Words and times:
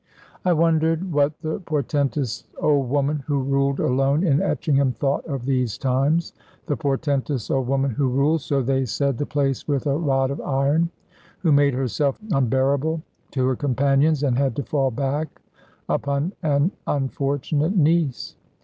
I 0.43 0.51
wondered 0.53 1.11
what 1.11 1.39
the 1.43 1.59
portentous 1.59 2.45
old 2.57 2.89
woman 2.89 3.17
who 3.27 3.37
ruled 3.43 3.79
alone 3.79 4.23
in 4.25 4.41
Etchingham 4.41 4.93
thought 4.93 5.23
of 5.27 5.45
these 5.45 5.77
times 5.77 6.33
the 6.65 6.75
portentous 6.75 7.51
old 7.51 7.67
woman 7.67 7.91
who 7.91 8.07
ruled, 8.09 8.41
so 8.41 8.63
they 8.63 8.83
said, 8.85 9.19
the 9.19 9.27
place 9.27 9.67
with 9.67 9.85
a 9.85 9.95
rod 9.95 10.31
of 10.31 10.41
iron; 10.41 10.89
who 11.41 11.51
made 11.51 11.75
herself 11.75 12.17
unbearable 12.31 13.03
to 13.33 13.45
her 13.45 13.55
companions 13.55 14.23
and 14.23 14.39
had 14.39 14.55
to 14.55 14.63
fall 14.63 14.89
back 14.89 15.39
upon 15.87 16.33
an 16.41 16.71
unfortunate 16.87 17.77
niece. 17.77 18.35